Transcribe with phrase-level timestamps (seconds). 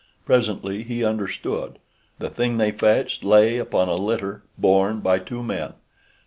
[0.25, 1.77] Presently he understood.
[2.17, 5.73] The thing they fetched lay upon a litter borne by two men.